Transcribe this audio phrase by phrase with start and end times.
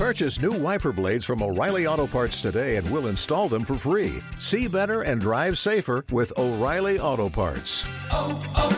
[0.00, 4.22] Purchase new wiper blades from O'Reilly Auto Parts today and we'll install them for free.
[4.38, 7.84] See better and drive safer with O'Reilly Auto Parts.
[8.10, 8.72] oh, oh,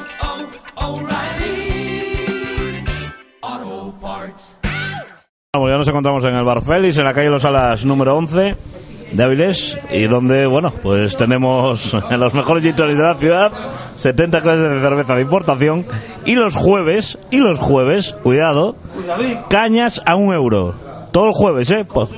[0.83, 1.63] O'Reilly
[3.41, 4.59] Auto Parts.
[5.55, 8.57] Vamos, ya nos encontramos en el Bar Félix, en la calle Los Alas número 11
[9.13, 13.53] de Avilés, y donde, bueno, pues tenemos en los mejores gitores de la ciudad
[13.95, 15.87] 70 clases de cerveza de importación,
[16.25, 18.75] y los jueves, y los jueves, cuidado,
[19.49, 20.91] cañas a un euro.
[21.13, 21.85] Todo el jueves, ¿eh?
[21.85, 22.11] Pues,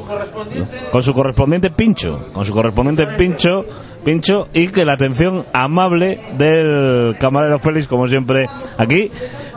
[0.92, 3.66] con su correspondiente pincho, con su correspondiente pincho,
[4.04, 9.10] pincho, y que la atención amable del camarero Félix, como siempre, aquí,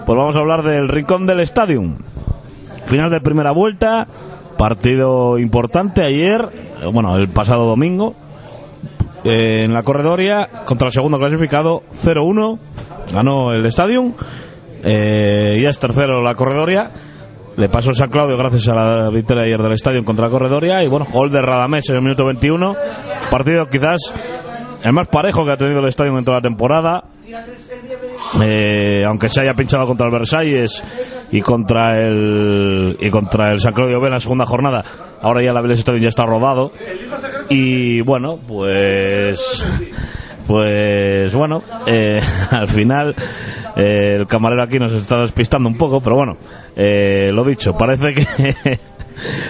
[0.06, 1.98] pues vamos a hablar del rincón del Stadium.
[2.88, 4.08] Final de primera vuelta,
[4.58, 6.50] partido importante ayer,
[6.82, 8.16] eh, bueno, el pasado domingo,
[9.24, 12.58] eh, en la corredoria contra el segundo clasificado 0-1,
[13.14, 14.14] ganó el Stadium,
[14.84, 16.92] eh, ya es tercero la corredoria,
[17.58, 20.84] le pasó San Claudio gracias a la victoria ayer del Stadium contra la corredoria.
[20.84, 22.76] Y bueno, gol de Radamés en el minuto 21,
[23.32, 23.98] partido quizás
[24.84, 27.04] el más parejo que ha tenido el Stadium en toda la temporada,
[28.42, 30.84] eh, aunque se haya pinchado contra el Versalles
[31.32, 34.86] y contra el y contra el San Claudio B en la segunda jornada,
[35.22, 36.72] ahora ya la Vélez Stadium ya está rodado.
[37.50, 39.64] Y bueno, pues
[40.46, 42.22] pues bueno, eh,
[42.52, 43.16] al final
[43.78, 46.38] el camarero aquí nos está despistando un poco, pero bueno,
[46.76, 48.80] eh, lo dicho, parece que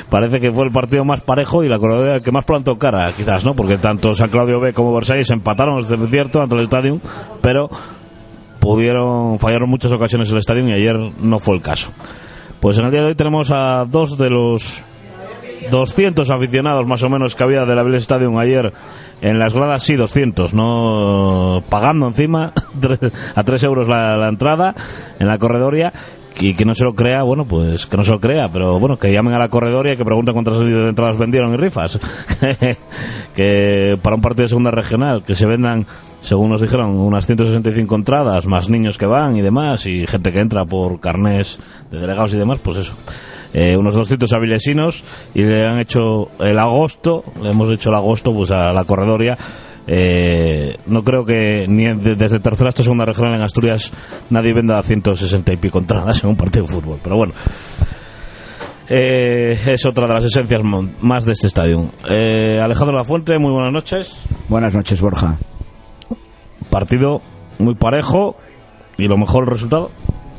[0.09, 3.45] parece que fue el partido más parejo y la corredora que más plantó cara, quizás,
[3.45, 3.55] ¿no?
[3.55, 6.99] Porque tanto San Claudio B como Versalles empataron, es cierto, ante el Stadium,
[7.41, 7.69] pero
[8.59, 11.91] pudieron fallaron muchas ocasiones el estadio y ayer no fue el caso.
[12.59, 14.83] Pues en el día de hoy tenemos a dos de los
[15.69, 18.73] 200 aficionados más o menos que había de la Vélez Stadium ayer
[19.21, 22.53] en las gradas, sí, 200, no pagando encima
[23.35, 24.75] a 3 euros la, la entrada
[25.19, 25.93] en la corredoria
[26.39, 28.97] y que no se lo crea, bueno, pues que no se lo crea, pero bueno,
[28.97, 31.99] que llamen a la corredoria y que pregunten cuántas entradas vendieron y rifas.
[33.35, 35.85] que para un partido de segunda regional, que se vendan,
[36.21, 40.39] según nos dijeron, unas 165 entradas, más niños que van y demás, y gente que
[40.39, 41.59] entra por carnés
[41.91, 42.95] de delegados y demás, pues eso.
[43.59, 45.03] Eh, unos 200 avilesinos
[45.33, 49.35] y le han hecho el agosto, le hemos hecho el agosto pues a la corredoria
[49.89, 53.91] eh, no creo que ni de- desde tercera hasta segunda regional en Asturias
[54.29, 56.99] nadie venda 160 y pico entradas en un partido de fútbol.
[57.01, 57.33] Pero bueno,
[58.89, 61.89] eh, es otra de las esencias más de este estadio.
[62.09, 64.21] Eh, Alejandro Lafuente, muy buenas noches.
[64.49, 65.35] Buenas noches, Borja.
[66.69, 67.21] Partido
[67.59, 68.35] muy parejo
[68.97, 69.91] y lo mejor el resultado.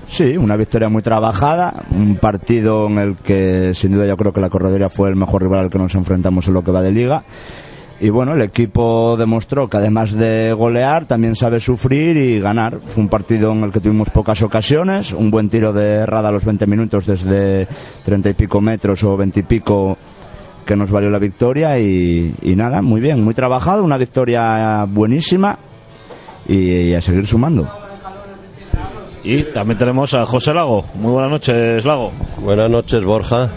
[0.09, 4.41] Sí, una victoria muy trabajada, un partido en el que sin duda yo creo que
[4.41, 6.91] la corredoria fue el mejor rival al que nos enfrentamos en lo que va de
[6.91, 7.23] liga.
[8.01, 12.79] Y bueno, el equipo demostró que además de golear, también sabe sufrir y ganar.
[12.87, 16.33] Fue un partido en el que tuvimos pocas ocasiones, un buen tiro de Rada a
[16.33, 17.67] los 20 minutos desde
[18.05, 19.99] 30 y pico metros o 20 y pico
[20.65, 25.59] que nos valió la victoria y, y nada, muy bien, muy trabajado, una victoria buenísima
[26.47, 27.69] y, y a seguir sumando.
[29.25, 30.85] Y también tenemos a José Lago.
[30.95, 32.13] Muy buenas noches, Lago.
[32.39, 33.51] Buenas noches, Borja.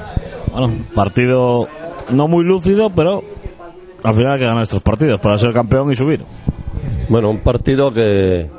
[0.52, 1.68] Bueno, partido
[2.10, 3.24] no muy lúcido, pero
[4.04, 6.26] al final hay que ganar estos partidos para ser campeón y subir.
[7.10, 8.50] Bueno, un partido que,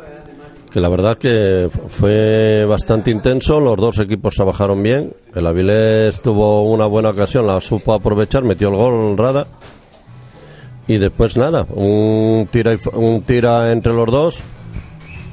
[0.70, 3.60] que la verdad que fue bastante intenso.
[3.60, 5.12] Los dos equipos trabajaron bien.
[5.34, 9.46] El Avilés tuvo una buena ocasión, la supo aprovechar, metió el gol Rada.
[10.88, 14.40] Y después nada, un tira, un tira entre los dos.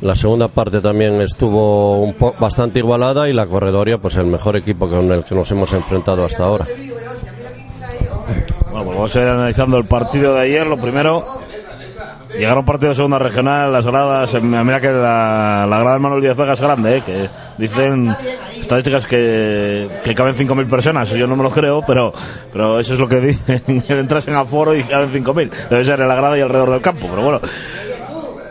[0.02, 4.56] La segunda parte también estuvo un po- bastante igualada y la corredoria, pues el mejor
[4.56, 6.66] equipo con el que nos hemos enfrentado hasta ahora.
[8.72, 10.66] Bueno, pues vamos a ir analizando el partido de ayer.
[10.68, 11.26] Lo primero,
[12.38, 15.94] llegar a un partido de segunda regional, las gradas, eh, mira que la, la grada
[15.96, 18.16] de Manuel Díaz es grande, eh, que dicen
[18.58, 21.10] estadísticas que, que caben 5.000 personas.
[21.10, 22.14] Yo no me lo creo, pero,
[22.54, 23.62] pero eso es lo que dicen.
[23.90, 25.50] Entras en aforo y caben 5.000.
[25.70, 27.42] Debe ser en la grada y alrededor del campo, pero bueno.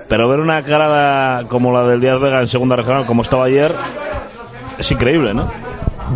[0.08, 3.74] Pero ver una grada como la del Díaz Vega en segunda regional, como estaba ayer,
[4.78, 5.46] es increíble, ¿no?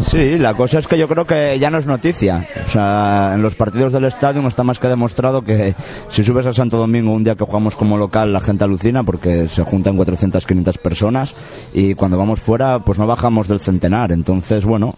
[0.09, 2.49] Sí, la cosa es que yo creo que ya no es noticia.
[2.65, 5.75] O sea, en los partidos del estadio está más que demostrado que
[6.09, 9.49] si subes a Santo Domingo un día que jugamos como local, la gente alucina porque
[9.49, 11.35] se juntan 400, 500 personas
[11.75, 14.13] y cuando vamos fuera, pues no bajamos del centenar.
[14.13, 14.95] Entonces, bueno,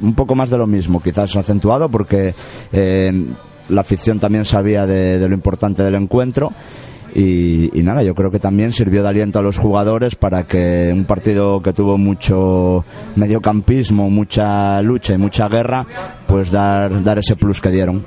[0.00, 2.32] un poco más de lo mismo, quizás acentuado porque
[2.72, 3.12] eh,
[3.68, 6.52] la afición también sabía de lo importante del encuentro.
[7.18, 10.90] Y, y nada, yo creo que también sirvió de aliento a los jugadores para que
[10.92, 12.84] un partido que tuvo mucho
[13.14, 15.86] mediocampismo, mucha lucha y mucha guerra,
[16.26, 18.04] pues dar, dar ese plus que dieron.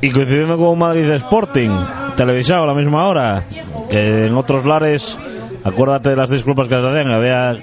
[0.00, 1.70] Y coincidiendo con Madrid Sporting,
[2.16, 3.44] televisado a la misma hora,
[3.88, 5.16] que en otros lares,
[5.62, 7.56] acuérdate de las disculpas que se hacían, había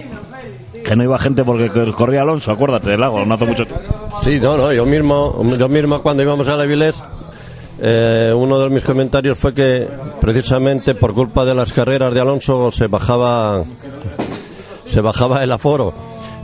[0.86, 3.84] que no iba gente porque que corría Alonso, acuérdate del lago, no hace mucho tiempo.
[4.22, 7.04] Sí, no, no, yo mismo, yo mismo cuando íbamos a la Vilés,
[7.80, 9.88] eh, uno de mis comentarios fue que
[10.20, 13.64] precisamente por culpa de las carreras de Alonso se bajaba,
[14.86, 15.94] se bajaba el aforo.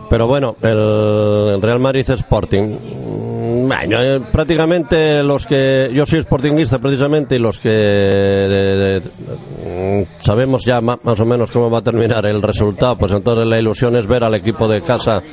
[0.09, 7.35] Pero bueno, el, Real Madrid Sporting, mm, eh, prácticamente los que, yo soy sportinguista precisamente
[7.35, 12.43] y los que de- mm, sabemos ya más o menos cómo va a terminar el
[12.43, 15.23] resultado, pues entonces la ilusión es ver al equipo de casa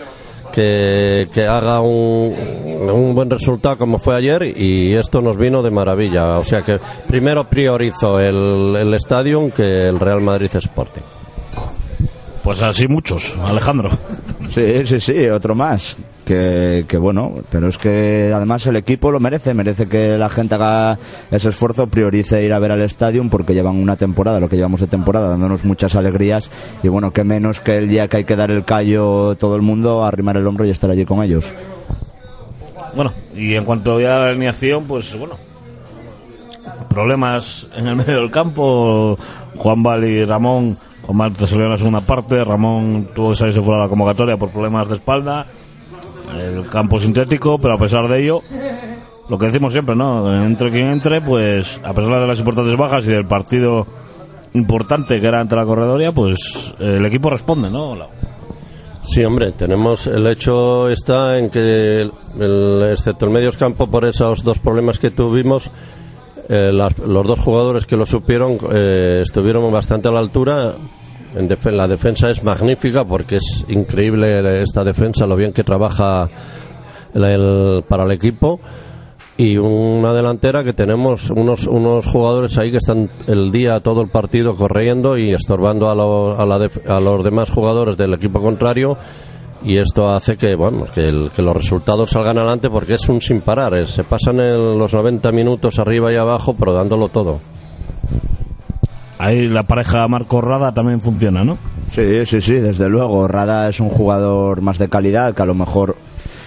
[0.52, 2.34] que, que haga un,
[2.92, 6.38] un buen resultado como fue ayer y esto nos vino de maravilla.
[6.38, 11.02] O sea que primero priorizo el, el estadio que el Real Madrid Sporting.
[12.42, 13.90] Pues así muchos, Alejandro.
[14.50, 15.96] Sí, sí, sí, otro más.
[16.30, 20.54] Que, que bueno, pero es que además el equipo lo merece, merece que la gente
[20.54, 20.96] haga
[21.28, 24.78] ese esfuerzo, priorice ir a ver al estadio porque llevan una temporada, lo que llevamos
[24.78, 26.48] de temporada, dándonos muchas alegrías
[26.84, 29.62] y bueno, que menos que el día que hay que dar el callo todo el
[29.62, 31.52] mundo, arrimar el hombro y estar allí con ellos.
[32.94, 35.34] Bueno, y en cuanto a la alineación, pues bueno,
[36.90, 39.18] problemas en el medio del campo.
[39.56, 43.60] Juan Val y Ramón, Juan Val salió en la segunda parte, Ramón tuvo que salirse
[43.60, 45.44] fuera de la convocatoria por problemas de espalda.
[46.38, 48.40] El campo sintético, pero a pesar de ello,
[49.28, 50.44] lo que decimos siempre, ¿no?
[50.44, 53.86] Entre quien entre, pues a pesar de las importantes bajas y del partido
[54.54, 57.96] importante que era ante la corredoria, pues el equipo responde, ¿no?
[59.02, 62.02] Sí, hombre, tenemos el hecho está en que,
[62.38, 65.70] el- excepto el medios campo por esos dos problemas que tuvimos,
[66.48, 70.72] eh, los dos jugadores que lo supieron eh, estuvieron bastante a la altura.
[71.36, 76.28] En la defensa es magnífica porque es increíble esta defensa, lo bien que trabaja
[77.14, 78.60] el- el- para el equipo.
[79.36, 84.08] Y una delantera que tenemos unos, unos jugadores ahí que están el día, todo el
[84.08, 85.92] partido corriendo y estorbando a,
[86.42, 88.98] a la def- a los demás jugadores del equipo contrario.
[89.64, 93.20] Y esto hace que, bueno, que, el- que los resultados salgan adelante porque es un
[93.22, 93.72] sin parar.
[93.74, 97.38] eh, Se pasan en los 90 minutos arriba y abajo, pero dándolo todo.
[99.20, 101.58] Ahí la pareja Marco Rada también funciona, ¿no?
[101.92, 103.28] Sí, sí, sí, desde luego.
[103.28, 105.94] Rada es un jugador más de calidad que a lo mejor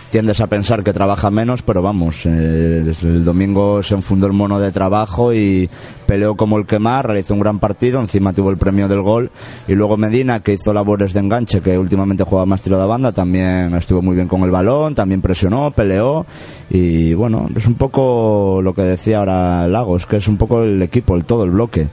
[0.09, 4.33] tiendes a pensar que trabaja menos, pero vamos, eh, desde el domingo se enfundó el
[4.33, 5.69] mono de trabajo y
[6.07, 9.29] peleó como el que más, realizó un gran partido, encima tuvo el premio del gol
[9.67, 13.11] y luego Medina que hizo labores de enganche, que últimamente juega más tiro de banda,
[13.11, 16.25] también estuvo muy bien con el balón, también presionó, peleó
[16.69, 20.81] y bueno, es un poco lo que decía ahora Lagos, que es un poco el
[20.81, 21.87] equipo, el todo, el bloque.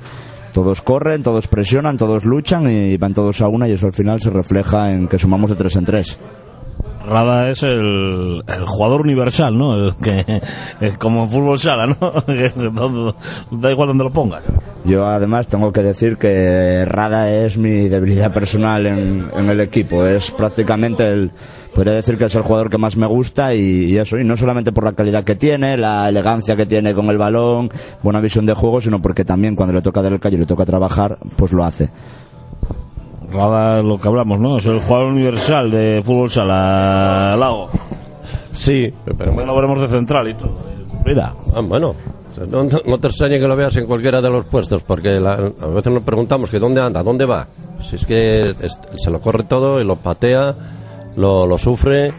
[0.52, 4.20] Todos corren, todos presionan, todos luchan y van todos a una y eso al final
[4.20, 6.18] se refleja en que sumamos de tres en tres.
[7.06, 9.74] Rada es el, el jugador universal, ¿no?
[9.74, 10.42] El que,
[10.80, 11.96] es como en fútbol sala, ¿no?
[13.50, 14.44] Da igual donde lo pongas.
[14.84, 20.06] Yo además tengo que decir que Rada es mi debilidad personal en, en el equipo.
[20.06, 21.30] Es prácticamente el,
[21.74, 23.60] podría decir que es el jugador que más me gusta y,
[23.92, 27.06] y eso, y no solamente por la calidad que tiene, la elegancia que tiene con
[27.10, 27.70] el balón,
[28.02, 30.46] buena visión de juego, sino porque también cuando le toca dar el callo y le
[30.46, 31.90] toca trabajar, pues lo hace.
[33.32, 34.58] Rada es lo que hablamos, ¿no?
[34.58, 37.68] Es el jugador universal de fútbol sala, Lago.
[38.52, 40.58] Sí, pero Bueno, lo veremos de central y todo.
[41.06, 41.94] Mira, ah, bueno.
[42.50, 45.52] No, no- no te extrañe que lo veas en cualquiera de los puestos, porque la-
[45.60, 47.46] a veces nos preguntamos que dónde anda, dónde va.
[47.82, 50.54] Si es que es- se lo corre todo y lo patea,
[51.16, 52.12] lo, lo sufre.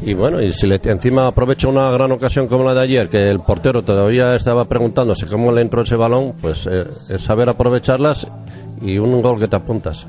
[0.00, 3.28] Y bueno, y si le, encima aprovecha una gran ocasión como la de ayer, que
[3.28, 8.28] el portero todavía estaba preguntándose cómo le entró ese balón, pues eh, es saber aprovecharlas
[8.80, 10.06] y un gol que te apuntas.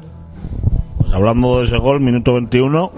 [0.98, 2.92] pues hablando de ese gol, minuto 21,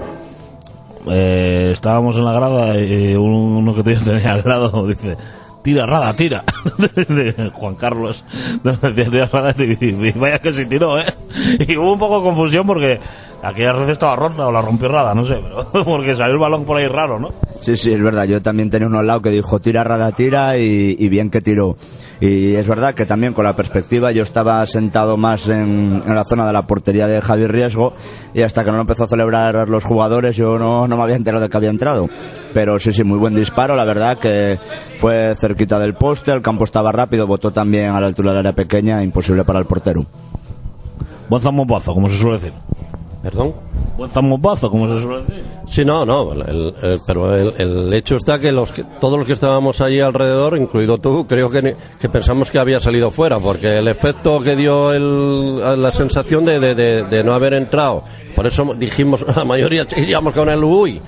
[1.08, 5.16] eh, estábamos en la grada y uno que tenía al lado dice,
[5.62, 6.44] tira Rada, tira.
[7.08, 8.24] De Juan Carlos
[8.64, 11.06] decía, tira Rada y, vaya que se tiró, ¿eh?
[11.68, 13.00] Y hubo un poco de confusión porque
[13.44, 16.66] aquella red estaba rota o la rompió Rada, no sé, pero porque salió el balón
[16.66, 17.30] por ahí raro, ¿no?
[17.62, 18.26] Sí, sí, es verdad.
[18.26, 21.42] Yo también tenía uno al lado que dijo tira, rada, tira y, y bien que
[21.42, 21.76] tiró.
[22.20, 26.24] Y es verdad que también con la perspectiva yo estaba sentado más en, en la
[26.24, 27.94] zona de la portería de Javier Riesgo
[28.34, 31.16] y hasta que no lo empezó a celebrar los jugadores yo no, no me había
[31.16, 32.10] enterado de que había entrado.
[32.54, 33.76] Pero sí, sí, muy buen disparo.
[33.76, 34.60] La verdad que
[35.00, 38.54] fue cerquita del poste, el campo estaba rápido, botó también a la altura del área
[38.54, 40.06] pequeña, imposible para el portero.
[41.28, 42.54] Buen zambopazo, como se suele decir.
[43.22, 43.54] ¿Perdón?
[43.98, 45.44] Buen zambopazo, como se suele decir.
[45.68, 49.28] Sí, no, no, el- el- pero el, el hecho está que, los que todos los
[49.28, 53.78] que estábamos allí alrededor, incluido tú, creo que, que pensamos que había salido fuera, porque
[53.78, 58.04] el efecto que dio el- la sensación de, de- de- de no haber entrado,
[58.36, 61.00] por eso dijimos, la mayoría iríamos con el uy,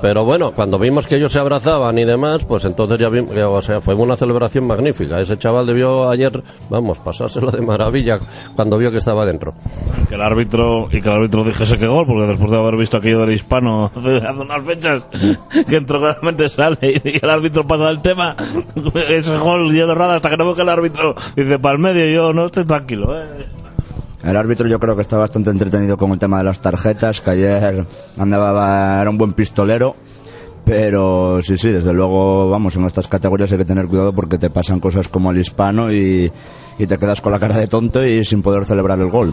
[0.00, 3.62] Pero bueno, cuando vimos que ellos se abrazaban y demás, pues entonces ya vimos, o
[3.62, 5.20] sea, fue una celebración magnífica.
[5.20, 8.18] Ese chaval debió ayer, vamos, pasárselo de maravilla
[8.54, 9.54] cuando vio que estaba dentro.
[10.08, 12.96] Que el árbitro y que el árbitro dijese que gol, porque después de haber visto
[12.98, 15.02] aquello del hispano hace unas fechas,
[15.68, 18.36] que entró claramente sale y el árbitro pasa del tema,
[19.08, 21.80] ese gol yo de rada hasta que no veo que el árbitro dice para el
[21.80, 23.18] medio yo no estoy tranquilo.
[23.18, 23.57] ¿eh?
[24.24, 27.30] El árbitro yo creo que está bastante entretenido con el tema de las tarjetas, que
[27.30, 27.86] ayer
[28.18, 29.94] andaba, era un buen pistolero.
[30.64, 34.50] Pero sí, sí, desde luego, vamos, en estas categorías hay que tener cuidado porque te
[34.50, 36.30] pasan cosas como el hispano y,
[36.78, 39.32] y te quedas con la cara de tonto y sin poder celebrar el gol.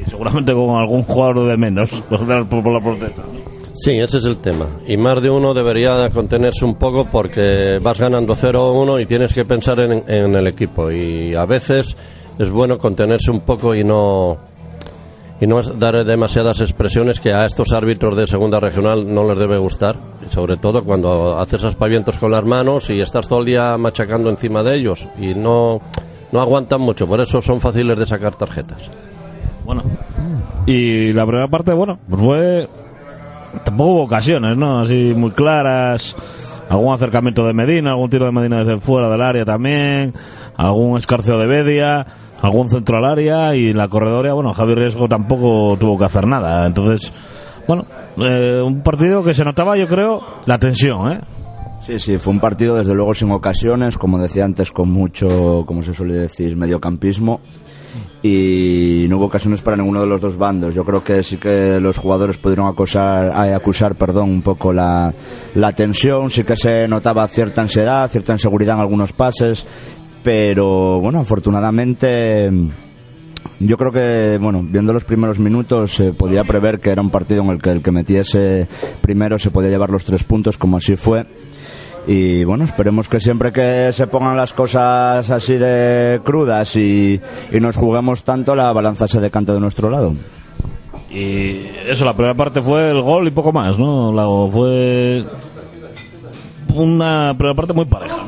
[0.00, 3.22] Y seguramente con algún jugador de menos por, por la protesta.
[3.74, 4.66] Sí, ese es el tema.
[4.86, 9.44] Y más de uno debería contenerse un poco porque vas ganando 0-1 y tienes que
[9.44, 10.92] pensar en, en el equipo.
[10.92, 11.96] Y a veces
[12.38, 14.38] es bueno contenerse un poco y no
[15.42, 19.36] y no es dar demasiadas expresiones que a estos árbitros de segunda regional no les
[19.36, 19.96] debe gustar.
[20.30, 24.62] Sobre todo cuando haces aspavientos con las manos y estás todo el día machacando encima
[24.62, 25.80] de ellos y no,
[26.30, 27.08] no aguantan mucho.
[27.08, 28.88] Por eso son fáciles de sacar tarjetas.
[29.64, 29.82] Bueno,
[30.66, 32.68] y la primera parte, bueno, pues fue.
[33.64, 34.78] Tampoco hubo ocasiones, ¿no?
[34.78, 36.51] Así muy claras.
[36.72, 40.14] Algún acercamiento de Medina, algún tiro de Medina desde fuera del área también.
[40.56, 42.06] Algún escarceo de Bedia,
[42.40, 43.54] algún centro al área.
[43.54, 46.66] Y la corredoria, bueno, Javi Riesgo tampoco tuvo que hacer nada.
[46.66, 47.12] Entonces,
[47.68, 47.84] bueno,
[48.16, 51.20] eh, un partido que se notaba, yo creo, la tensión, ¿eh?
[51.86, 55.82] Sí, sí, fue un partido desde luego sin ocasiones, como decía antes, con mucho, como
[55.82, 57.40] se suele decir, mediocampismo.
[58.22, 60.74] Y no hubo ocasiones para ninguno de los dos bandos.
[60.74, 65.12] Yo creo que sí que los jugadores pudieron acusar, eh, acusar perdón, un poco la,
[65.54, 66.30] la tensión.
[66.30, 69.66] Sí que se notaba cierta ansiedad, cierta inseguridad en algunos pases.
[70.22, 72.50] Pero bueno, afortunadamente
[73.64, 77.42] yo creo que, bueno, viendo los primeros minutos se podía prever que era un partido
[77.42, 78.66] en el que el que metiese
[79.00, 81.26] primero se podía llevar los tres puntos, como así fue.
[82.06, 87.20] Y bueno, esperemos que siempre que se pongan las cosas así de crudas y,
[87.52, 90.12] y nos juguemos tanto, la balanza se decante de nuestro lado.
[91.10, 94.50] Y eso, la primera parte fue el gol y poco más, ¿no?
[94.50, 95.24] Fue
[96.74, 98.24] una primera parte muy pareja.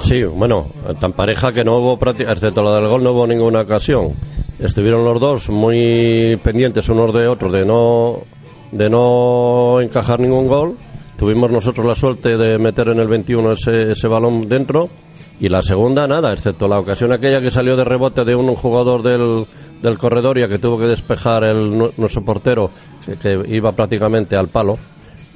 [0.00, 0.68] Sí, bueno,
[0.98, 4.14] tan pareja que no hubo, excepto la del gol, no hubo ninguna ocasión.
[4.58, 8.20] Estuvieron los dos muy pendientes unos de otros de no,
[8.72, 10.76] de no encajar ningún gol.
[11.20, 14.88] Tuvimos nosotros la suerte de meter en el 21 ese, ese balón dentro.
[15.38, 19.02] Y la segunda, nada, excepto la ocasión aquella que salió de rebote de un jugador
[19.02, 19.44] del,
[19.82, 22.70] del Corredoria que tuvo que despejar el, nu- nuestro portero,
[23.04, 24.78] que, que iba prácticamente al palo,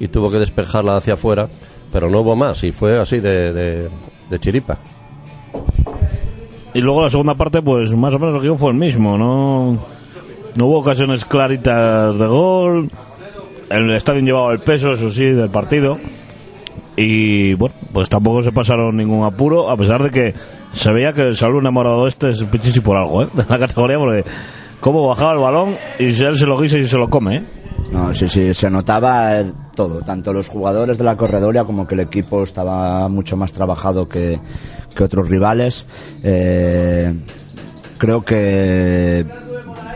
[0.00, 1.48] y tuvo que despejarla hacia afuera.
[1.92, 3.88] Pero no hubo más, y fue así de, de,
[4.30, 4.78] de chiripa.
[6.72, 9.78] Y luego la segunda parte, pues más o menos el guion fue el mismo, ¿no?
[10.56, 12.90] No hubo ocasiones claritas de gol.
[13.74, 15.98] El estadio llevaba el peso, eso sí, del partido.
[16.96, 20.34] Y bueno, pues tampoco se pasaron ningún apuro, a pesar de que
[20.72, 23.28] se veía que el salud enamorado este es pichichi por algo, ¿eh?
[23.34, 24.24] De la categoría, porque
[24.78, 27.42] cómo bajaba el balón y él se lo guisa y se lo come, ¿eh?
[27.90, 29.42] No, sí, sí, se notaba
[29.74, 34.08] todo, tanto los jugadores de la corredoria como que el equipo estaba mucho más trabajado
[34.08, 34.38] que,
[34.94, 35.86] que otros rivales.
[36.22, 37.12] Eh,
[37.98, 39.26] creo que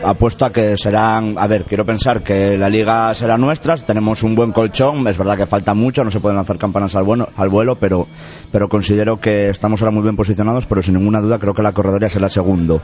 [0.03, 4.33] apuesto a que serán, a ver, quiero pensar que la liga será nuestra, tenemos un
[4.35, 7.49] buen colchón, es verdad que falta mucho, no se pueden lanzar campanas al, bueno, al
[7.49, 8.07] vuelo, pero,
[8.51, 11.73] pero considero que estamos ahora muy bien posicionados, pero sin ninguna duda creo que la
[11.73, 12.81] corredoria será segundo.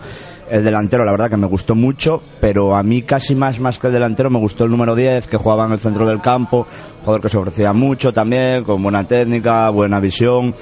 [0.51, 3.87] El delantero, la verdad que me gustó mucho, pero a mí casi más, más que
[3.87, 6.67] el delantero me gustó el número 10, que jugaba en el centro del campo,
[7.01, 10.53] jugador que se ofrecía mucho también, con buena técnica, buena visión.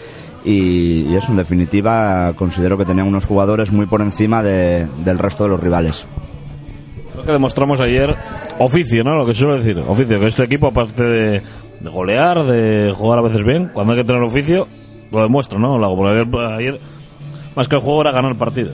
[0.46, 5.46] Y, eso, en definitiva, considero que tenían unos jugadores muy por encima de- del resto
[5.46, 6.06] de los rivales.
[7.26, 8.16] Que demostramos ayer
[8.60, 9.16] oficio, ¿no?
[9.16, 11.42] Lo que suelo decir, oficio, que este equipo, aparte de,
[11.80, 14.68] de golear, de jugar a veces bien, cuando hay que tener oficio,
[15.12, 15.78] lo demuestra, ¿no?
[15.78, 16.80] Lo hago, porque ayer,
[17.56, 18.72] más que el juego, era ganar partido.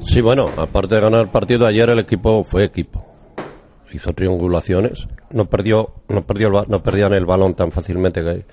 [0.00, 3.04] Sí, bueno, aparte de ganar partido, ayer el equipo fue equipo.
[3.92, 8.44] Hizo triangulaciones, no perdió, no perdió, el no perdían el balón tan fácilmente que-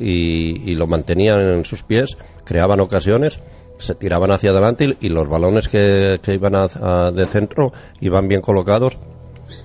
[0.00, 3.38] y lo mantenían en sus pies, creaban ocasiones,
[3.78, 8.40] se tiraban hacia adelante y, los balones que, que iban a- de centro iban bien
[8.40, 8.96] colocados.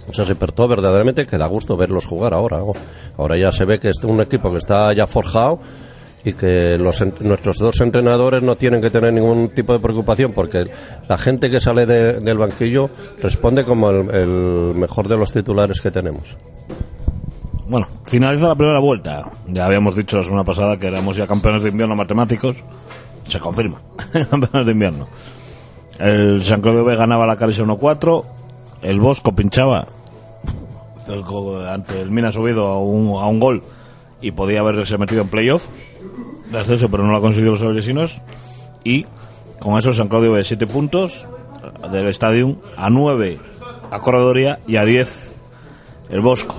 [0.10, 2.60] O sea, se despertó verdaderamente que da gusto verlos jugar ahora.
[3.18, 5.60] Ahora ya se ve que es un equipo que está ya forjado
[6.24, 6.78] y que
[7.22, 10.68] nuestros dos entrenadores no tienen que tener ningún tipo de preocupación porque
[11.08, 12.90] la gente que sale de- del banquillo
[13.22, 16.36] responde como el mejor de los titulares que tenemos.
[17.68, 19.32] Bueno, finaliza la primera vuelta.
[19.48, 22.58] Ya habíamos dicho la semana pasada que éramos ya campeones de invierno matemáticos.
[23.32, 23.80] Se confirma.
[24.30, 25.08] campeones de invierno.
[25.98, 28.26] El San Claudio B ganaba la Calisa 1-4.
[28.82, 29.88] El Bosco pinchaba
[31.70, 33.64] ante el Mina subido a un, a un gol
[34.20, 35.66] y podía haberse metido en playoff
[36.52, 38.20] de ascenso, pero no lo ha conseguido los avilesinos.
[38.84, 39.06] Y
[39.60, 41.26] con eso San Claudio de 7 puntos
[41.90, 43.40] del Stadium, a 9
[43.92, 45.32] a Corredoria y a 10
[46.10, 46.56] el Bosco.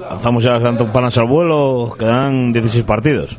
[0.00, 3.38] Lanzamos ya las campanas al vuelo, quedan 16 partidos.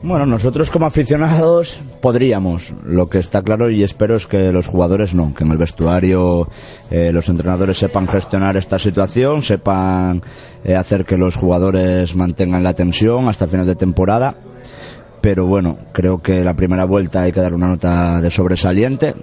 [0.00, 2.72] Bueno, nosotros como aficionados podríamos.
[2.84, 6.48] Lo que está claro y espero es que los jugadores no, que en el vestuario
[6.88, 10.22] eh, los entrenadores sepan gestionar esta situación, sepan
[10.64, 14.36] eh, hacer que los jugadores mantengan la tensión hasta el final de temporada.
[15.20, 19.16] Pero bueno, creo que la primera vuelta hay que dar una nota de sobresaliente,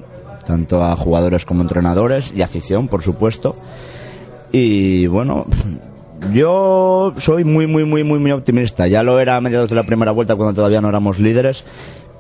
[0.46, 3.56] tanto a jugadores como entrenadores y afición, por supuesto.
[4.52, 5.46] Y bueno,
[6.32, 8.88] yo soy muy, muy, muy, muy, muy optimista.
[8.88, 11.66] Ya lo era a mediados de la primera vuelta cuando todavía no éramos líderes.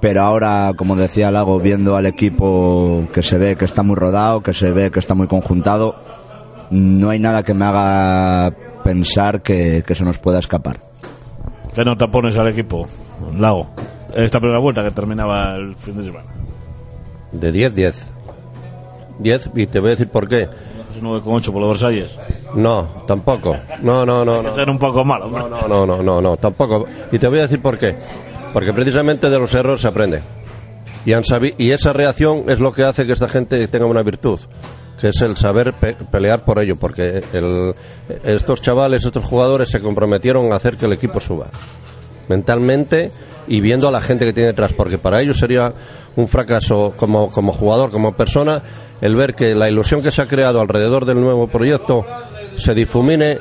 [0.02, 4.42] Pero ahora, como decía Lago, viendo al equipo que se ve que está muy rodado,
[4.42, 5.96] que se ve que está muy conjuntado,
[6.70, 10.78] no hay nada que me haga pensar que, que se nos pueda escapar.
[11.74, 12.88] ¿Qué nota pones al equipo,
[13.38, 13.68] Lago?
[14.14, 16.26] Esta primera vuelta que terminaba el fin de semana.
[17.32, 18.08] De 10, 10.
[19.20, 20.44] 10, y te voy a decir por qué.
[20.44, 22.18] Es 9,8 por los Versalles.
[22.54, 23.58] No, tampoco.
[23.82, 24.56] No, no, no, no.
[24.56, 25.28] Ser un poco malo.
[25.30, 26.86] No, no, no, no, no, no, tampoco.
[27.12, 27.96] Y te voy a decir por qué.
[28.54, 30.22] Porque precisamente de los errores se aprende.
[31.06, 31.24] Y, han
[31.58, 34.40] y esa reacción es lo que hace que esta gente tenga una virtud,
[35.00, 36.76] que es el saber pe- pelear por ello.
[36.78, 37.76] Porque el-
[38.24, 41.48] estos chavales, estos jugadores se comprometieron a hacer que el equipo suba.
[42.28, 43.12] Mentalmente
[43.48, 44.74] y viendo a la gente que tiene detrás.
[44.74, 45.74] Porque para ellos sería
[46.16, 48.62] un fracaso como, como jugador, como persona,
[49.02, 52.06] el ver que la ilusión que se ha creado alrededor del nuevo proyecto
[52.58, 53.38] se difumine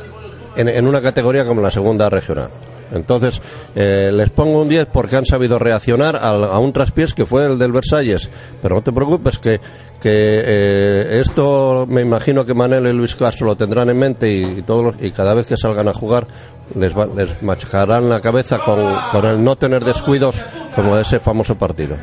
[0.57, 2.49] en, en una categoría como la segunda regional.
[2.93, 3.41] Entonces,
[3.75, 7.45] eh, les pongo un 10 porque han sabido reaccionar al- a, un traspiés que fue
[7.47, 8.29] el del Versalles.
[8.63, 9.59] Pero no te preocupes que,
[10.01, 14.63] que eh, esto me imagino que Manel y Luis Castro lo tendrán en mente y,
[14.63, 16.27] todos los- y cada vez que salgan a jugar
[16.77, 18.79] les, les machacarán la cabeza con,
[19.11, 20.41] con el no tener descuidos
[20.77, 21.97] como ese famoso partido.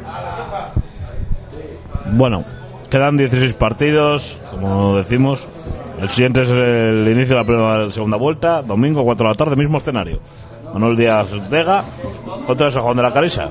[2.13, 2.43] Bueno,
[2.89, 5.47] quedan 16 partidos, como decimos.
[6.01, 9.55] El siguiente es el inicio de la primera, segunda vuelta, domingo, 4 de la tarde,
[9.55, 10.19] mismo escenario.
[10.73, 11.83] Manuel Díaz Vega
[12.47, 13.49] contra el San Juan de la Carisa,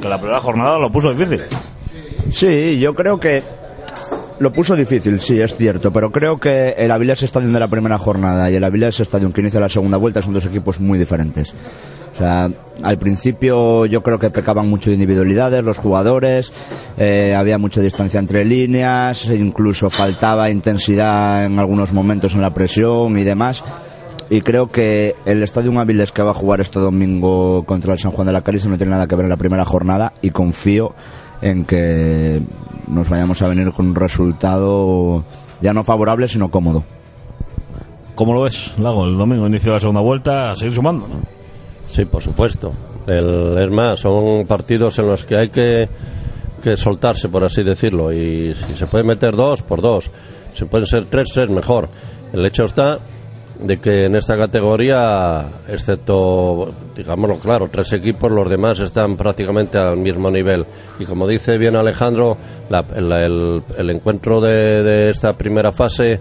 [0.00, 1.42] que la primera jornada lo puso difícil.
[2.30, 3.42] Sí, yo creo que
[4.38, 7.98] lo puso difícil, sí, es cierto, pero creo que el Avilés Stadium de la primera
[7.98, 11.54] jornada y el Avilés Stadium que inicia la segunda vuelta son dos equipos muy diferentes.
[12.14, 12.48] O sea,
[12.82, 16.52] al principio yo creo que pecaban mucho de individualidades los jugadores,
[16.96, 23.18] eh, había mucha distancia entre líneas, incluso faltaba intensidad en algunos momentos en la presión
[23.18, 23.64] y demás.
[24.30, 28.12] Y creo que el Estadio Avilés que va a jugar este domingo contra el San
[28.12, 30.94] Juan de la Carisa no tiene nada que ver en la primera jornada y confío
[31.42, 32.40] en que
[32.86, 35.24] nos vayamos a venir con un resultado
[35.60, 36.84] ya no favorable sino cómodo.
[38.14, 39.04] ¿Cómo lo ves, Lago?
[39.04, 41.06] El domingo, inicio de la segunda vuelta, a seguir sumando.
[41.94, 42.72] Sí, por supuesto.
[43.06, 45.88] El, es más, son partidos en los que hay que,
[46.62, 48.12] que soltarse, por así decirlo.
[48.12, 50.10] Y si se puede meter dos, por dos.
[50.54, 51.88] Si pueden ser tres, es mejor.
[52.32, 52.98] El hecho está
[53.60, 59.96] de que en esta categoría, excepto, digámoslo claro, tres equipos, los demás están prácticamente al
[59.96, 60.64] mismo nivel.
[60.98, 62.36] Y como dice bien Alejandro,
[62.70, 66.18] la- el, el- el encuentro de, de esta primera fase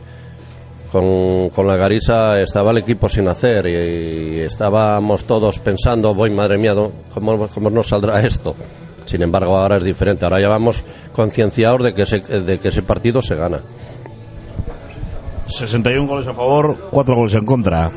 [0.93, 6.59] con, con la Garisa estaba el equipo sin hacer y, estábamos todos pensando, voy madre
[6.59, 6.75] mía.
[7.11, 8.55] ¿cómo, ¿cómo nos saldrá esto?
[9.03, 10.23] Sin embargo, ahora es diferente.
[10.23, 10.83] Ahora ya vamos
[11.15, 13.59] concienciados de que, ese, de que ese partido se gana.
[15.47, 17.89] 61 goles a favor, 4 goles en contra.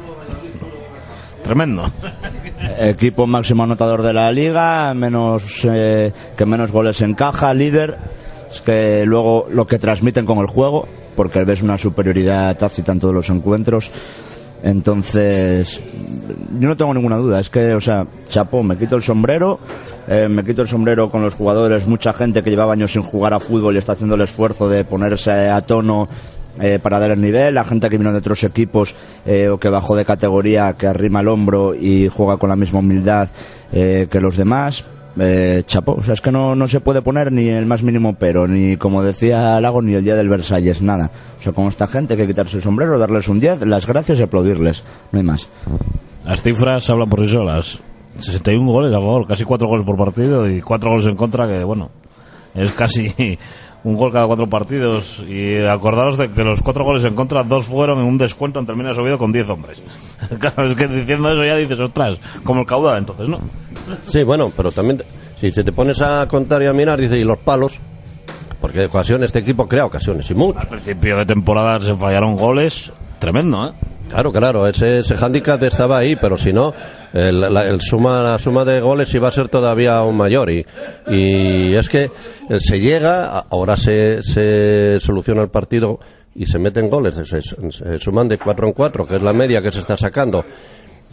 [1.42, 1.84] Tremendo.
[2.78, 7.98] Equipo máximo anotador de la liga, menos eh, que menos goles encaja, líder.
[8.50, 13.00] Es que luego lo que transmiten con el juego, porque ves una superioridad tácita en
[13.00, 13.90] todos los encuentros.
[14.62, 15.80] Entonces,
[16.58, 17.40] yo no tengo ninguna duda.
[17.40, 19.58] Es que, o sea, chapó, me quito el sombrero,
[20.08, 21.86] eh, me quito el sombrero con los jugadores.
[21.86, 24.84] Mucha gente que llevaba años sin jugar a fútbol y está haciendo el esfuerzo de
[24.84, 26.08] ponerse a tono
[26.60, 27.54] eh, para dar el nivel.
[27.54, 31.20] La gente que vino de otros equipos eh, o que bajó de categoría, que arrima
[31.20, 33.28] el hombro y juega con la misma humildad
[33.70, 34.84] que los demás.
[35.18, 38.16] Eh, chapó, o sea, es que no, no se puede poner ni el más mínimo
[38.18, 41.10] pero, ni como decía Lago, ni el día del Versalles, nada.
[41.38, 44.18] O sea, con esta gente hay que quitarse el sombrero, darles un 10, las gracias
[44.18, 45.48] y aplaudirles, no hay más.
[46.24, 47.80] Las cifras hablan por sí solas.
[48.18, 51.64] 61 goles a favor, casi 4 goles por partido y 4 goles en contra, que
[51.64, 51.90] bueno,
[52.54, 53.38] es casi
[53.86, 55.22] un gol cada 4 partidos.
[55.28, 58.66] Y acordaros de que los 4 goles en contra, dos fueron en un descuento en
[58.66, 59.82] Termina Oviedo con 10 hombres.
[60.40, 63.38] Claro, es que diciendo eso ya dices, ostras, como el caudal entonces, ¿no?
[64.02, 65.02] Sí, bueno, pero también,
[65.40, 67.78] si se te pones a contar y a mirar, dice, y los palos,
[68.60, 70.58] porque de ocasiones este equipo crea ocasiones, y mucho.
[70.58, 73.72] Al principio de temporada se fallaron goles tremendo, ¿eh?
[74.08, 76.72] Claro, claro, ese, ese hándicap estaba ahí, pero si no,
[77.12, 80.50] el, la, el suma, la suma de goles iba a ser todavía aún mayor.
[80.50, 80.64] Y,
[81.08, 82.10] y es que eh,
[82.60, 85.98] se llega, ahora se, se soluciona el partido
[86.34, 89.60] y se meten goles, se, se suman de cuatro en cuatro, que es la media
[89.60, 90.44] que se está sacando.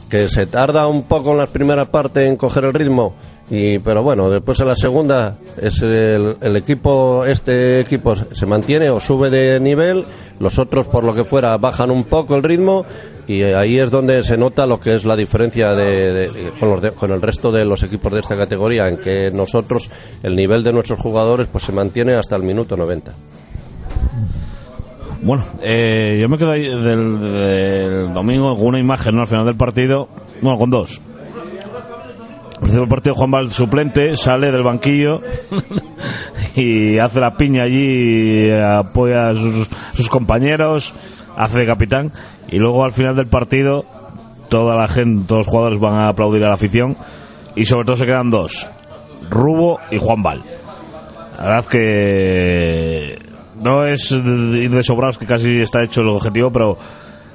[0.09, 3.15] Que se tarda un poco en la primera parte en coger el ritmo,
[3.49, 8.89] y, pero bueno, después en la segunda es el, el equipo, este equipo se mantiene
[8.91, 10.05] o sube de nivel,
[10.39, 12.85] los otros por lo que fuera bajan un poco el ritmo
[13.27, 16.91] y ahí es donde se nota lo que es la diferencia de- con, los de-
[16.91, 19.89] con el resto de los equipos de esta categoría, en que nosotros
[20.23, 23.13] el nivel de nuestros jugadores pues se mantiene hasta el minuto 90.
[25.21, 29.21] Bueno, eh, yo me quedo ahí del, del domingo con una imagen ¿no?
[29.21, 30.09] al final del partido,
[30.41, 30.99] bueno, con dos.
[32.63, 35.19] Principio del partido Juan Val suplente sale del banquillo
[36.55, 40.93] y hace la piña allí, apoya a sus, sus compañeros,
[41.35, 42.11] hace de capitán
[42.49, 43.85] y luego al final del partido
[44.47, 46.95] toda la gente, todos los jugadores van a aplaudir a la afición
[47.55, 48.69] y sobre todo se quedan dos,
[49.29, 50.41] Rubo y Juan Val.
[51.37, 53.19] La verdad que
[53.61, 56.77] no es ir de sobrados que casi está hecho el objetivo, pero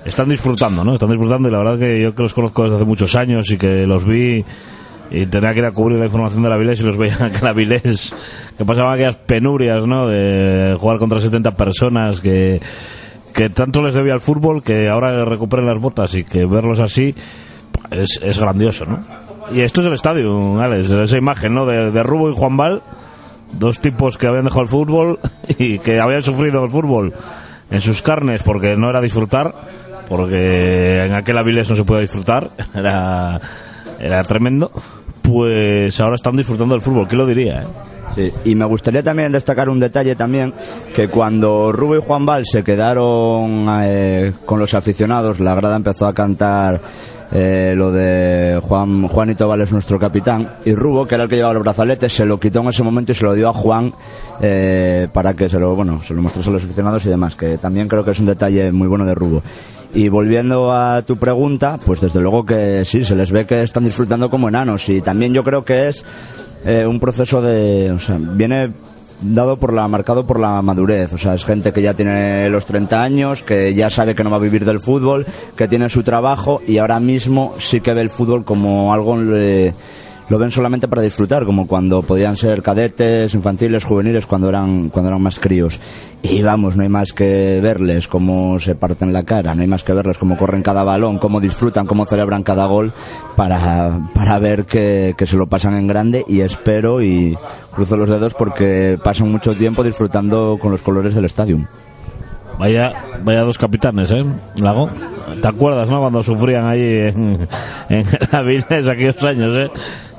[0.07, 0.95] están disfrutando, ¿no?
[0.95, 3.59] Están disfrutando y la verdad que yo que los conozco desde hace muchos años y
[3.59, 4.45] que los vi
[5.11, 7.45] y tenía que ir a cubrir la información de la Vilés y los veía que
[7.45, 8.15] la Vilés
[8.57, 10.07] que pasaban aquellas penurias, ¿no?
[10.07, 12.61] De jugar contra 70 personas que
[13.35, 17.15] que tanto les debía al fútbol que ahora recuperen las botas y que verlos así
[17.91, 18.99] es, es grandioso, ¿no?
[19.53, 21.65] Y esto es el estadio, Alex, esa imagen, ¿no?
[21.65, 22.83] De, de Rubo y Juan Val,
[23.53, 25.21] dos tipos que habían dejado el fútbol
[25.59, 27.15] y que habían sufrido el fútbol
[27.71, 29.55] en sus carnes porque no era disfrutar,
[30.09, 33.41] porque en aquel Avilés no se podía disfrutar, era,
[33.99, 34.71] era tremendo,
[35.23, 37.65] pues ahora están disfrutando del fútbol, ¿qué lo diría?
[38.17, 38.33] eh?
[38.45, 40.53] Y me gustaría también destacar un detalle también,
[40.95, 46.07] que cuando Rubo y Juan Val se quedaron eh, con los aficionados, la grada empezó
[46.07, 46.81] a cantar
[47.31, 51.37] eh, lo de Juan Juanito Val es nuestro capitán, y Rubo, que era el que
[51.37, 53.93] llevaba los brazaletes, se lo quitó en ese momento y se lo dio a Juan
[54.41, 57.59] eh, para que se lo, bueno, se lo mostrase a los aficionados y demás, que
[57.59, 59.43] también creo que es un detalle muy bueno de Rubo.
[59.95, 63.85] Y volviendo a tu pregunta, pues desde luego que sí, se les ve que están
[63.85, 64.89] disfrutando como enanos.
[64.89, 66.05] Y también yo creo que es
[66.65, 68.71] eh, un proceso de, o sea, viene
[69.21, 72.67] dado por la marcado por la madurez, o sea, es gente que ya tiene los
[72.67, 76.03] 30 años, que ya sabe que no va a vivir del fútbol, que tiene su
[76.03, 79.75] trabajo y ahora mismo sí que ve el fútbol como algo eh,
[80.29, 85.09] lo ven solamente para disfrutar, como cuando podían ser cadetes, infantiles, juveniles, cuando eran, cuando
[85.09, 85.81] eran más críos.
[86.23, 89.85] Y vamos, no hay más que verles cómo se parten la cara, no hay más
[89.85, 92.93] que verles cómo corren cada balón, cómo disfrutan, cómo celebran cada gol,
[93.37, 97.39] para, para ver que, que se lo pasan en grande y espero y
[97.73, 101.61] cruzo los dedos porque pasan mucho tiempo disfrutando con los colores del estadio.
[102.59, 104.25] Vaya, vaya dos capitanes, ¿eh?
[104.57, 104.91] Lago.
[105.41, 106.01] ¿Te acuerdas, no?
[106.01, 107.49] Cuando sufrían ahí en,
[107.89, 109.71] en Avilés aquellos años, ¿eh?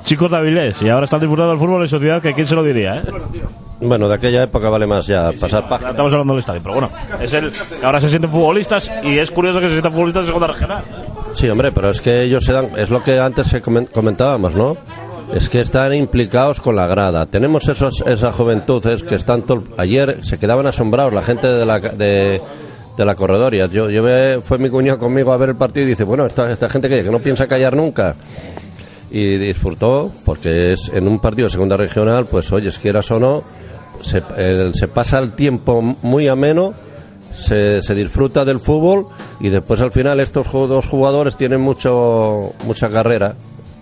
[0.04, 2.62] Chicos de Avilés, y ahora están disfrutando del fútbol en sociedad, que quién se lo
[2.64, 3.02] diría, ¿eh?
[3.82, 5.90] Bueno, de aquella época vale más ya pasar página.
[5.90, 7.50] Estamos hablando del estadio, pero bueno, es el
[7.82, 10.82] ahora se sienten futbolistas y es curioso que se sientan futbolistas de segunda regional.
[11.32, 14.54] Sí, hombre, pero es que ellos se dan, es lo que antes se comen- comentábamos,
[14.54, 14.76] ¿no?
[15.34, 17.24] Es que están implicados con la grada.
[17.26, 21.64] Tenemos esos, esa juventud es que están todo, ayer se quedaban asombrados la gente de
[21.64, 22.42] la de,
[22.98, 23.66] de la corredoria.
[23.66, 26.50] Yo, yo me- fue mi cuñado conmigo a ver el partido y dice, bueno, esta,
[26.50, 28.14] esta gente que, que no piensa callar nunca.
[29.10, 33.42] Y disfrutó, porque es en un partido de segunda regional, pues oye, quieras o no,
[34.02, 34.22] se,
[34.72, 36.72] se pasa el tiempo muy ameno
[37.34, 39.06] se, se disfruta del fútbol
[39.40, 43.34] y después al final estos dos jugadores tienen mucho mucha carrera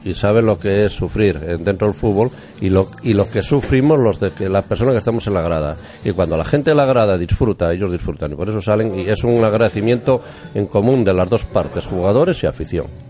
[0.05, 3.43] y saben lo que es sufrir eh, dentro del fútbol y lo, y lo que
[3.43, 5.77] sufrimos los de que las personas que estamos en la grada.
[6.05, 9.09] Y cuando la gente en la grada disfruta ellos disfrutan y por eso salen y
[9.09, 10.23] es un agradecimiento
[10.55, 13.08] en común de las dos partes jugadores y afición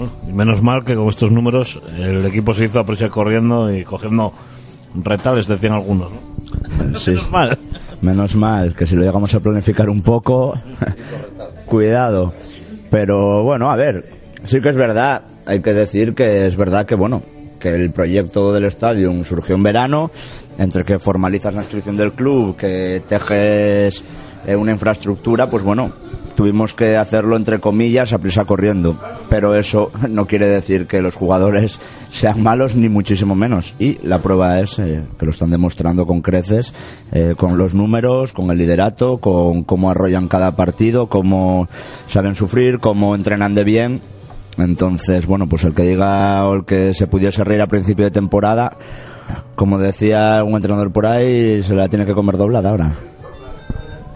[0.00, 3.84] Bueno, menos mal que con estos números el equipo se hizo a prisa corriendo y
[3.84, 4.32] cogiendo
[4.94, 6.98] retales, decían algunos, ¿no?
[6.98, 7.10] Sí.
[7.10, 7.58] Menos mal.
[8.00, 10.54] Menos mal, que si lo llegamos a planificar un poco,
[11.66, 12.32] cuidado.
[12.90, 14.06] Pero bueno, a ver,
[14.46, 17.20] sí que es verdad, hay que decir que es verdad que bueno,
[17.60, 20.10] que el proyecto del estadio surgió en verano,
[20.58, 24.02] entre que formalizas la inscripción del club, que tejes
[24.46, 25.92] eh, una infraestructura, pues bueno,
[26.40, 28.96] tuvimos que hacerlo entre comillas a prisa corriendo.
[29.28, 31.78] Pero eso no quiere decir que los jugadores
[32.10, 33.74] sean malos, ni muchísimo menos.
[33.78, 36.72] Y la prueba es eh, que lo están demostrando con creces,
[37.12, 41.68] eh, con los números, con el liderato, con cómo arrollan cada partido, cómo
[42.06, 44.00] saben sufrir, cómo entrenan de bien.
[44.56, 48.12] Entonces, bueno, pues el que diga o el que se pudiese reír a principio de
[48.12, 48.78] temporada,
[49.56, 52.94] como decía un entrenador por ahí, se la tiene que comer doblada ahora.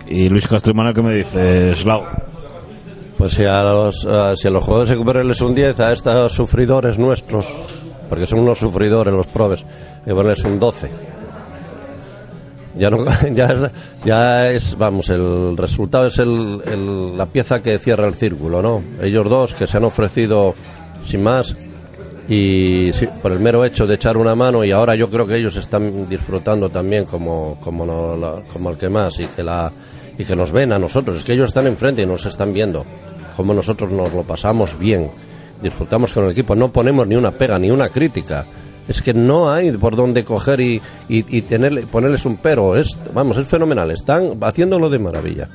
[0.06, 2.02] Y Luis Castro y Manuel, ¿qué me dices, Lau?
[3.18, 6.98] Pues si a los, a- si a los jugadores hay un 10, a estos sufridores
[6.98, 7.46] nuestros,
[8.08, 10.90] porque son unos sufridores los probes, hay que ponerles un 12.
[12.76, 13.70] Ya, no, ya,
[14.04, 18.82] ya es, vamos, el resultado es el, la pieza que cierra el círculo, ¿no?
[19.00, 20.54] Ellos dos que se han ofrecido
[21.02, 21.54] sin más
[22.28, 25.36] y sí, por el mero hecho de echar una mano y ahora yo creo que
[25.36, 27.86] ellos están disfrutando también como, como,
[28.52, 29.70] como el que más y que, la,
[30.18, 31.18] y que nos ven a nosotros.
[31.18, 32.84] Es que ellos están enfrente y nos están viendo
[33.36, 35.10] como nosotros nos lo pasamos bien,
[35.62, 38.44] disfrutamos con el equipo, no ponemos ni una pega ni una crítica.
[38.86, 40.74] Es que no hay por dónde coger y,
[41.08, 42.76] y, y tenerle, ponerles un pero.
[42.76, 43.90] Es, vamos, es fenomenal.
[43.90, 45.48] Están haciéndolo de maravilla.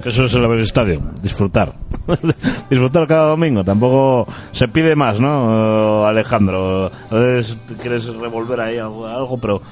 [0.00, 1.74] Que eso es el estadio, disfrutar.
[2.70, 6.86] disfrutar cada domingo, tampoco se pide más, ¿no, Alejandro?
[6.86, 7.40] A
[7.80, 9.62] quieres revolver ahí algo, pero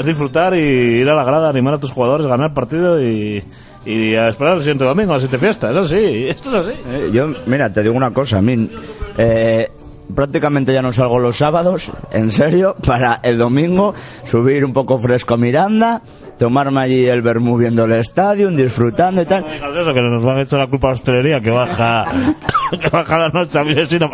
[0.00, 3.44] es disfrutar y ir a la grada, animar a tus jugadores, ganar partido y,
[3.84, 5.70] y a esperar el siguiente domingo, a la siguiente fiesta.
[5.70, 5.96] Es así,
[6.28, 6.80] esto es así.
[6.88, 8.70] Eh, yo, mira, te digo una cosa, a mí,
[9.18, 9.70] eh,
[10.14, 15.34] prácticamente ya no salgo los sábados, en serio, para el domingo subir un poco fresco
[15.34, 16.00] a Miranda,
[16.38, 19.42] tomarme allí el vermú viendo el estadio, disfrutando y tal.
[19.42, 22.06] No digas eso, que nos van a echar la culpa a la hostelería, que baja,
[22.80, 24.08] que baja la noche a estadio.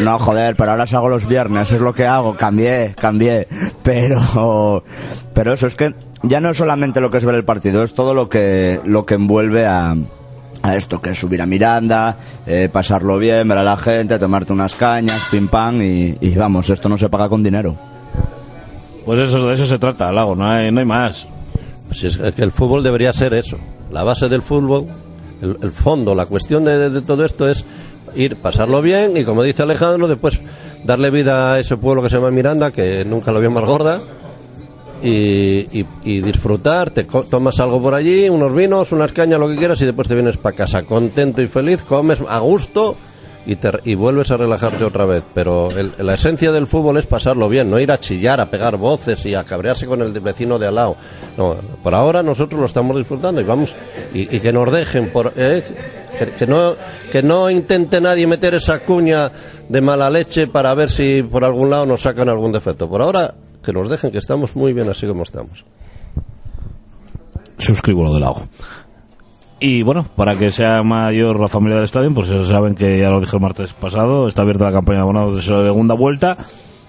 [0.00, 3.46] No, joder, pero ahora salgo los viernes, es lo que hago, cambié, cambié.
[3.82, 4.82] Pero,
[5.34, 7.94] pero eso es que ya no es solamente lo que es ver el partido, es
[7.94, 9.94] todo lo que, lo que envuelve a,
[10.62, 14.52] a esto, que es subir a Miranda, eh, pasarlo bien, ver a la gente, tomarte
[14.52, 17.76] unas cañas, pim pam, y, y vamos, esto no se paga con dinero.
[19.04, 21.28] Pues eso, de eso se trata, Lago, no hay, no hay más.
[21.92, 23.58] Si es que el fútbol debería ser eso.
[23.90, 24.86] La base del fútbol,
[25.60, 27.64] el, fondo, la cuestión de, de todo esto es
[28.14, 30.40] ir, pasarlo bien y, como dice Alejandro, después
[30.84, 34.00] darle vida a ese pueblo que se llama Miranda, que nunca lo vio más gorda,
[35.02, 36.90] y, y- y disfrutar.
[36.90, 40.14] Te tomas algo por allí, unos vinos, unas cañas, lo que quieras, y después te
[40.14, 42.96] vienes para casa contento y feliz, comes a gusto.
[43.46, 45.22] Y, te, y vuelves a relajarte otra vez.
[45.34, 48.76] Pero el- la esencia del fútbol es pasarlo bien, no ir a chillar, a pegar
[48.78, 50.96] voces y a cabrearse con el vecino de al lado.
[51.36, 53.74] No, por ahora nosotros lo estamos disfrutando y vamos
[54.14, 55.62] y, que nos dejen por eh,
[56.38, 56.74] que, no
[57.10, 59.30] que no intente nadie meter esa cuña
[59.68, 62.88] de mala leche para ver si por algún lado nos sacan algún defecto.
[62.88, 65.64] Por ahora que nos dejen que estamos muy bien así como estamos.
[67.58, 68.42] suscribo lo del lago.
[69.60, 73.20] Y bueno, para que sea mayor la familia del estadio, pues saben que ya lo
[73.20, 76.36] dije el martes pasado, está abierta la campaña de abonados de segunda vuelta.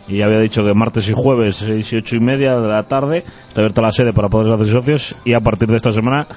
[0.08, 3.24] Y había dicho que martes y jueves, 6 y 8 y media de la tarde,
[3.48, 5.16] está abierta la sede para poder hacer socios.
[5.26, 6.28] Y a partir de esta semana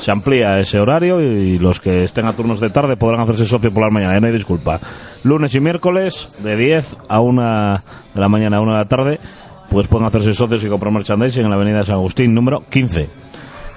[0.00, 3.72] se amplía ese horario y los que estén a turnos de tarde podrán hacerse socios
[3.72, 4.80] por la mañana, ya no hay disculpa.
[5.24, 7.82] Lunes y miércoles, de 10 a 1
[8.14, 9.20] de la mañana a 1 de la tarde,
[9.68, 13.27] pues pueden hacerse socios y comprar merchandising en la avenida San Agustín, número 15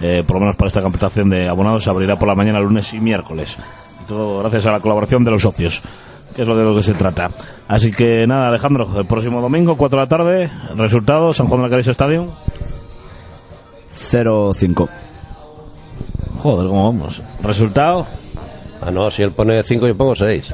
[0.01, 2.93] eh, por lo menos para esta captación de abonados, se abrirá por la mañana lunes
[2.93, 3.57] y miércoles.
[4.03, 5.81] Y todo gracias a la colaboración de los socios,
[6.35, 7.31] que es lo de lo que se trata.
[7.67, 11.67] Así que nada, Alejandro, el próximo domingo, 4 de la tarde, resultado, San Juan de
[11.67, 12.29] la Caricia Stadium.
[14.11, 14.89] 0-5.
[16.39, 17.21] Joder, ¿cómo vamos?
[17.43, 18.05] Resultado,
[18.81, 20.53] Ah, no, si él pone 5 yo pongo 6.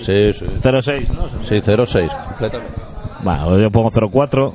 [0.00, 0.46] Sí, sí.
[0.62, 1.28] 0-6, ¿no?
[1.42, 2.80] Sí, 0-6, completamente.
[3.22, 4.52] Bueno, yo pongo 0-4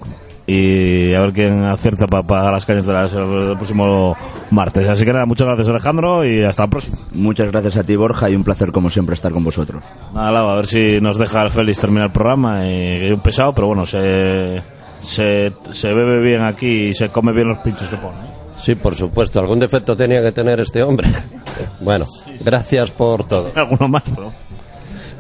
[0.48, 4.16] y a ver quién acierta para pagar las cañas de las- el próximo
[4.52, 4.88] martes.
[4.88, 6.98] Así que nada, muchas gracias Alejandro y hasta el próximo.
[7.14, 9.84] Muchas gracias a ti, Borja, y un placer como siempre estar con vosotros.
[10.14, 12.68] Nada, Lau, a ver si nos deja el Félix terminar el programa.
[12.68, 14.62] Y, es un pesado, pero bueno, se,
[15.02, 18.16] se, se bebe bien aquí y se come bien los pinchos que pone.
[18.16, 18.32] ¿eh?
[18.58, 21.08] Sí, por supuesto, algún defecto tenía que tener este hombre.
[21.80, 22.06] Bueno,
[22.44, 23.50] gracias por todo.
[23.56, 24.04] Alguno más,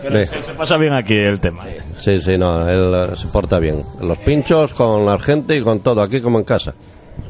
[0.07, 1.63] pero se, se pasa bien aquí el tema.
[1.97, 3.83] Sí, sí, no, él eh, se porta bien.
[4.01, 6.73] Los pinchos, con la gente y con todo, aquí como en casa.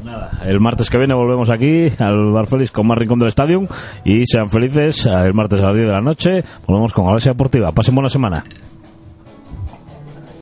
[0.04, 3.66] Nada, el martes que viene volvemos aquí al Bar Félix con más rincón del estadio
[4.04, 6.44] y sean felices el martes a las 10 de la noche.
[6.66, 7.72] Volvemos con Galaxia Deportiva.
[7.72, 8.44] Pasen buena semana.